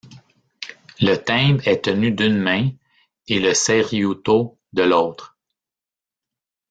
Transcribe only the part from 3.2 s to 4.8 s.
et le Seiryuto